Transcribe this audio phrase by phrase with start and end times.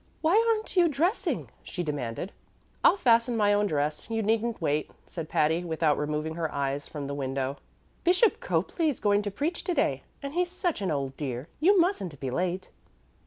[0.21, 2.31] "Why aren't you dressing?" she demanded.
[2.83, 7.05] "I'll fasten my own dress; you needn't wait," said Patty, without removing her eyes from
[7.05, 7.57] the window.
[8.03, 12.19] "Bishop Copeley's going to preach to day, and he's such an old dear; you mustn't
[12.19, 12.71] be late."